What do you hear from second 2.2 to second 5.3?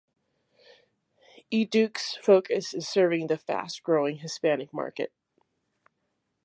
focus is serving the fast-growing Hispanic market.